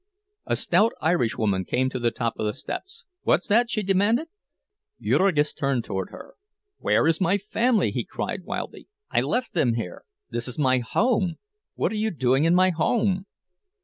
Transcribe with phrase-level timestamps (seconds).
[0.47, 3.05] A stout Irishwoman came to the top of the steps.
[3.21, 4.29] "What's that?" she demanded.
[4.99, 6.33] Jurgis turned toward her.
[6.79, 8.87] "Where is my family?" he cried, wildly.
[9.11, 10.03] "I left them here!
[10.31, 11.35] This is my home!
[11.75, 13.27] What are you doing in my home?"